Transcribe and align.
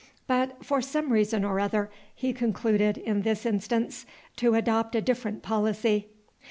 But, 0.25 0.65
for 0.65 0.81
some 0.81 1.13
reason 1.13 1.45
or 1.45 1.59
other, 1.59 1.91
he 2.15 2.33
concluded, 2.33 2.97
in 2.97 3.21
this 3.21 3.45
instance, 3.45 4.07
to 4.37 4.55
adopt 4.55 4.95
a 4.95 4.99
different 5.01 5.43
policy. 5.43 6.07